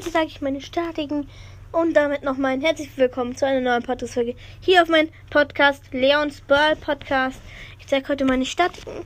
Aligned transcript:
sage 0.00 0.26
ich 0.26 0.40
meine 0.40 0.60
statigen 0.62 1.28
und 1.70 1.94
damit 1.94 2.24
noch 2.24 2.38
mein 2.38 2.62
herzlich 2.62 2.88
willkommen 2.96 3.36
zu 3.36 3.46
einer 3.46 3.60
neuen 3.60 3.82
Podcast-Folge 3.82 4.34
hier 4.60 4.82
auf 4.82 4.88
meinem 4.88 5.10
Podcast 5.28 5.84
Leons 5.92 6.40
Burl 6.40 6.76
Podcast. 6.76 7.38
Ich 7.78 7.86
zeige 7.86 8.08
heute 8.08 8.24
meine 8.24 8.46
statigen. 8.46 9.04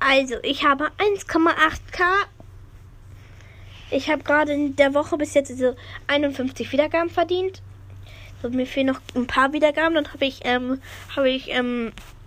Also, 0.00 0.36
ich 0.42 0.64
habe 0.64 0.90
1,8k. 0.98 2.02
Ich 3.90 4.10
habe 4.10 4.22
gerade 4.24 4.52
in 4.54 4.74
der 4.74 4.94
Woche 4.94 5.18
bis 5.18 5.34
jetzt 5.34 5.56
so 5.56 5.76
51 6.06 6.72
Wiedergaben 6.72 7.10
verdient. 7.10 7.62
So, 8.40 8.48
mir 8.48 8.66
fehlen 8.66 8.86
noch 8.86 9.00
ein 9.14 9.26
paar 9.26 9.52
Wiedergaben. 9.52 9.94
Dann 9.94 10.12
habe 10.12 10.24
ich, 10.24 10.40
ähm, 10.44 10.80
habe 11.14 11.28
ich, 11.28 11.50
ähm, 11.50 11.92
1, 11.92 12.21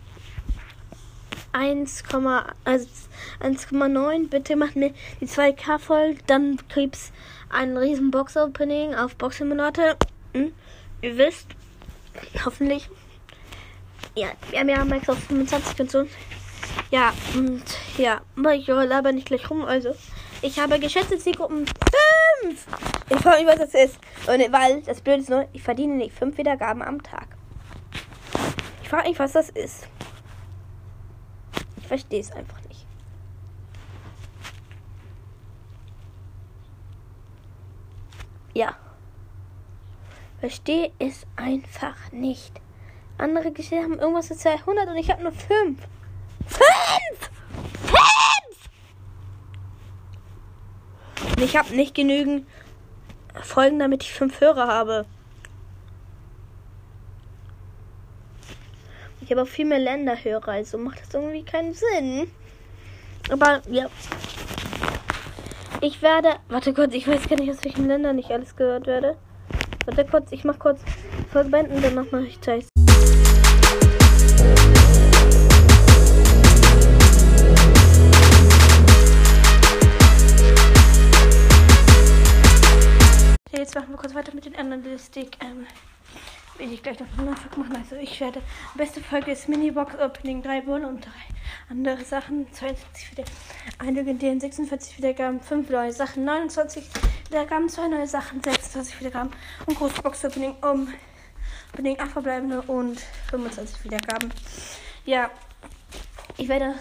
1,9. 1.56 4.30
Bitte 4.30 4.56
macht 4.56 4.76
mir 4.76 4.94
die 5.22 5.28
2K 5.28 5.80
voll. 5.80 6.18
Dann 6.28 6.60
gibt's 6.74 7.12
ein 7.50 7.78
riesen 7.78 8.12
Box-Opening 8.12 8.94
auf 8.96 9.16
Box 9.16 9.38
Simulator. 9.38 9.96
Hm? 10.34 10.54
Ihr 11.02 11.18
wisst. 11.18 11.48
Hoffentlich. 12.44 12.90
Ja, 14.16 14.28
wir 14.50 14.60
haben 14.60 14.70
ja 14.70 14.82
auf 15.10 15.20
25 15.20 15.80
und 15.80 15.92
so. 15.92 16.06
Ja, 16.92 17.14
und 17.36 17.64
ja, 17.98 18.22
ich 18.54 18.72
aber 18.72 19.12
nicht 19.12 19.28
gleich 19.28 19.50
rum. 19.50 19.66
Also, 19.66 19.96
ich 20.42 20.60
habe 20.60 20.80
geschätzte 20.80 21.18
Zielgruppen 21.18 21.66
5. 22.42 22.66
Ich 23.10 23.18
frage 23.18 23.44
mich, 23.44 23.48
was 23.48 23.60
das 23.60 23.74
ist. 23.74 23.98
Und 24.28 24.40
weil, 24.52 24.82
das 24.82 25.02
Blöde 25.02 25.22
ist 25.22 25.30
nur, 25.30 25.48
ich 25.54 25.64
verdiene 25.64 25.96
nicht 25.96 26.18
5 26.18 26.38
Wiedergaben 26.38 26.82
am 26.82 27.04
Tag. 27.04 27.28
Ich 28.84 28.90
frage 28.90 29.10
mich, 29.10 29.20
was 29.20 29.34
das 29.34 29.50
ist. 29.50 29.88
Ich 31.86 31.90
verstehe 31.90 32.20
es 32.20 32.32
einfach 32.32 32.60
nicht. 32.68 32.84
Ja. 38.56 38.76
Verstehe 40.40 40.92
es 40.98 41.28
einfach 41.36 42.12
nicht. 42.12 42.60
Andere 43.20 43.52
Geschichten 43.52 43.84
haben 43.84 44.00
irgendwas 44.00 44.32
mit 44.32 44.40
200 44.40 44.88
und 44.88 44.96
ich 44.96 45.12
habe 45.12 45.22
nur 45.22 45.32
5. 45.32 45.80
5! 46.48 46.60
5! 47.84 48.00
Und 51.38 51.44
ich 51.44 51.56
habe 51.56 51.76
nicht 51.76 51.94
genügend 51.94 52.48
Folgen, 53.44 53.78
damit 53.78 54.02
ich 54.02 54.12
5 54.12 54.42
Hörer 54.42 54.66
habe. 54.66 55.06
Ich 59.26 59.32
habe 59.32 59.42
auch 59.42 59.48
viel 59.48 59.66
mehr 59.66 59.80
Länderhörer, 59.80 60.50
also 60.50 60.78
macht 60.78 61.02
das 61.02 61.12
irgendwie 61.16 61.42
keinen 61.42 61.74
Sinn. 61.74 62.30
Aber 63.32 63.60
ja. 63.72 63.88
Ich 65.82 66.04
werde. 66.04 66.36
Warte 66.48 66.76
kurz, 66.76 66.94
ich 66.94 67.08
weiß 67.08 67.28
gar 67.28 67.40
nicht, 67.40 67.50
aus 67.50 67.64
welchen 67.64 67.88
Ländern 67.88 68.20
ich 68.20 68.30
alles 68.30 68.56
gehört 68.56 68.86
werde. 68.86 69.18
Warte 69.88 70.06
kurz, 70.06 70.32
ich 70.32 70.44
mach 70.44 70.60
kurz 70.60 70.80
Folge 71.32 71.50
beenden, 71.50 71.82
danach 71.82 72.12
mache 72.12 72.28
ich 72.28 72.40
Zeit. 72.40 72.68
Jetzt 83.58 83.74
machen 83.74 83.90
wir 83.90 83.98
kurz 83.98 84.14
weiter 84.14 84.36
mit 84.36 84.46
den 84.46 84.56
Analytik. 84.56 85.38
Ähm, 85.42 85.66
will 86.58 86.72
ich 86.72 86.84
gleich 86.84 87.00
noch 87.00 87.08
eine 87.18 87.36
Folge 87.36 87.60
machen. 87.60 87.76
Also 87.76 87.96
ich 87.96 88.20
werde. 88.20 88.42
Beste 88.76 89.02
Folge 89.02 89.32
ist 89.32 89.50
Minibox 89.50 89.96
Opening 90.00 90.42
3 90.42 90.62
Bull 90.62 90.86
und 90.86 91.06
3 91.06 91.12
andere 91.70 92.04
Sachen. 92.04 92.52
22 92.54 93.12
wieder 93.12 93.24
ein 93.80 93.96
legendären 93.96 94.40
46 94.40 94.98
Wiedergaben, 94.98 95.42
5 95.42 95.70
neue 95.70 95.92
Sachen, 95.92 96.26
29 96.26 96.84
Wiedergaben, 97.30 97.70
2 97.70 97.88
neue 97.88 98.08
Sachen, 98.08 98.42
26 98.42 99.00
Wiedergaben 99.00 99.32
und 99.66 99.78
Großbox 99.78 100.26
Opening 100.26 100.56
um 100.62 100.94
Opening 101.74 102.00
8 102.00 102.12
verbleibende 102.12 102.62
und 102.62 103.00
25 103.30 103.84
Wiedergaben. 103.84 104.32
Ja, 105.06 105.30
ich 106.38 106.48
werde 106.48 106.76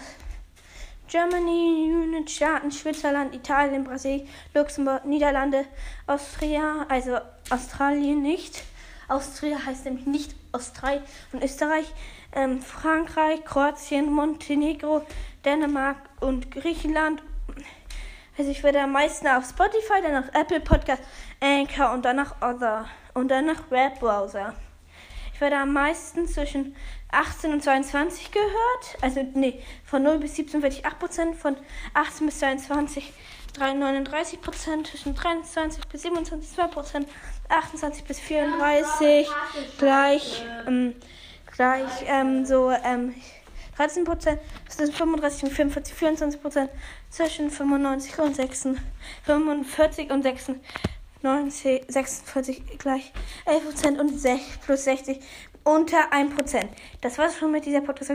Germany, 1.07 1.91
Unit, 1.93 2.29
Staaten, 2.31 2.71
Schwitzerland, 2.71 3.35
Italien, 3.35 3.83
Brasilien, 3.83 4.27
Luxemburg, 4.53 5.05
Niederlande, 5.05 5.65
Austria, 6.07 6.85
also 6.89 7.17
Australien 7.49 8.21
nicht. 8.21 8.63
Austria 9.07 9.57
heißt 9.65 9.85
nämlich 9.85 10.05
nicht 10.05 10.35
Australien 10.51 11.03
und 11.31 11.43
Österreich, 11.43 11.85
ähm, 12.33 12.61
Frankreich, 12.61 13.43
Kroatien, 13.45 14.11
Montenegro, 14.11 15.05
Dänemark 15.43 15.97
und 16.19 16.51
Griechenland. 16.51 17.21
Also 18.37 18.51
ich 18.51 18.63
werde 18.63 18.81
am 18.81 18.91
meisten 18.91 19.27
auf 19.27 19.45
Spotify, 19.45 20.01
dann 20.01 20.23
auf 20.23 20.29
Apple 20.33 20.59
Podcast, 20.59 21.03
Anchor 21.39 21.93
und 21.93 22.03
danach 22.03 22.41
Other 22.41 22.85
und 23.13 23.29
danach 23.29 23.69
Webbrowser. 23.69 24.53
Ich 25.33 25.41
werde 25.41 25.57
am 25.57 25.73
meisten 25.73 26.27
zwischen 26.27 26.75
18 27.11 27.51
und 27.51 27.63
22 27.63 28.31
gehört. 28.31 28.97
Also, 29.01 29.21
nee, 29.33 29.61
von 29.83 30.01
0 30.03 30.19
bis 30.19 30.35
17 30.35 30.61
werde 30.61 30.75
ich 30.75 30.85
8%, 30.85 31.33
von 31.33 31.57
18 31.93 32.25
bis 32.25 32.39
22 32.39 33.13
39 33.57 34.41
Prozent, 34.41 34.87
zwischen 34.87 35.15
23 35.15 35.87
bis 35.87 36.01
27 36.03 36.51
2 36.53 36.67
Prozent, 36.67 37.07
28 37.49 38.03
bis 38.03 38.19
34 38.19 39.27
gleich, 39.77 40.45
ähm, 40.67 40.95
gleich 41.55 41.91
ähm, 42.07 42.45
so 42.45 42.71
ähm, 42.71 43.13
13 43.77 44.03
Prozent, 44.05 44.39
sind 44.69 44.93
35 44.93 45.43
und 45.43 45.51
45, 45.51 45.95
24 45.95 46.41
Prozent, 46.41 46.71
zwischen 47.09 47.49
95 47.49 48.19
und 48.19 48.35
6, 48.35 48.67
45 49.23 50.11
und 50.11 50.23
96, 50.23 51.83
46 51.87 52.77
gleich 52.77 53.11
11 53.45 53.65
Prozent 53.65 53.99
und 53.99 54.17
6 54.17 54.41
plus 54.65 54.83
60 54.85 55.19
unter 55.65 56.13
1 56.13 56.35
Prozent. 56.35 56.69
Das 57.01 57.17
war's 57.17 57.37
schon 57.37 57.51
mit 57.51 57.65
dieser 57.65 57.81
Podcast. 57.81 58.11